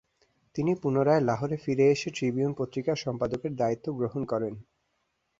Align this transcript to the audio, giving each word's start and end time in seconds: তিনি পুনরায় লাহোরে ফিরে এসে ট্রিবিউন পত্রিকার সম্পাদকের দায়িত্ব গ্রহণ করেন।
তিনি 0.55 0.71
পুনরায় 0.75 1.21
লাহোরে 1.21 1.57
ফিরে 1.57 1.85
এসে 1.91 2.09
ট্রিবিউন 2.09 2.51
পত্রিকার 2.53 2.97
সম্পাদকের 2.97 3.51
দায়িত্ব 3.55 3.87
গ্রহণ 3.93 4.21
করেন। 4.25 4.53